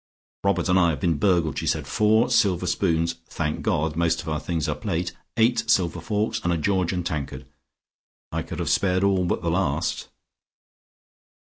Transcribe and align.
"Robert 0.43 0.67
and 0.67 0.79
I 0.79 0.89
have 0.89 0.99
been 0.99 1.17
burgled," 1.19 1.59
she 1.59 1.67
said. 1.67 1.85
"Four 1.85 2.31
silver 2.31 2.65
spoons 2.65 3.13
thank 3.29 3.61
God, 3.61 3.95
most 3.95 4.19
of 4.23 4.29
our 4.29 4.39
things 4.39 4.67
are 4.67 4.73
plate 4.73 5.11
eight 5.37 5.63
silver 5.69 6.01
forks 6.01 6.39
and 6.43 6.51
a 6.51 6.57
Georgian 6.57 7.03
tankard. 7.03 7.45
I 8.31 8.41
could 8.41 8.57
have 8.57 8.69
spared 8.71 9.03
all 9.03 9.25
but 9.25 9.43
the 9.43 9.51
last." 9.51 10.07